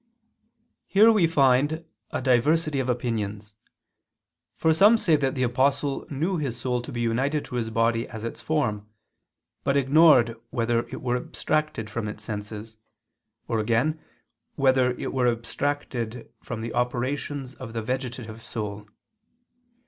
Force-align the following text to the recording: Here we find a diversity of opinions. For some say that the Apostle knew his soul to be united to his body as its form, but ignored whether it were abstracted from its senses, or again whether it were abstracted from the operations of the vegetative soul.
Here 0.87 1.11
we 1.11 1.27
find 1.27 1.85
a 2.09 2.23
diversity 2.23 2.79
of 2.79 2.89
opinions. 2.89 3.53
For 4.55 4.73
some 4.73 4.97
say 4.97 5.15
that 5.15 5.35
the 5.35 5.43
Apostle 5.43 6.07
knew 6.09 6.37
his 6.37 6.59
soul 6.59 6.81
to 6.81 6.91
be 6.91 7.01
united 7.01 7.45
to 7.45 7.55
his 7.57 7.69
body 7.69 8.07
as 8.09 8.23
its 8.23 8.41
form, 8.41 8.89
but 9.63 9.77
ignored 9.77 10.41
whether 10.49 10.87
it 10.87 11.03
were 11.03 11.17
abstracted 11.17 11.87
from 11.87 12.07
its 12.07 12.23
senses, 12.23 12.77
or 13.47 13.59
again 13.59 14.01
whether 14.55 14.89
it 14.93 15.13
were 15.13 15.27
abstracted 15.31 16.31
from 16.41 16.61
the 16.61 16.73
operations 16.73 17.53
of 17.53 17.73
the 17.73 17.81
vegetative 17.83 18.43
soul. 18.43 18.87